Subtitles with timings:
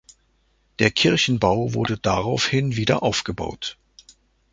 [0.79, 3.77] Der Kirchenbau wurde daraufhin wieder aufgebaut.